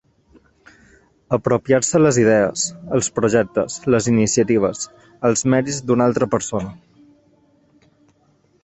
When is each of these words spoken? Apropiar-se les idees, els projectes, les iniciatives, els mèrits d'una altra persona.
Apropiar-se 1.37 2.01
les 2.01 2.17
idees, 2.21 2.63
els 2.99 3.11
projectes, 3.19 3.77
les 3.97 4.09
iniciatives, 4.15 4.83
els 5.31 5.49
mèrits 5.57 5.81
d'una 5.91 6.11
altra 6.11 6.31
persona. 6.35 6.75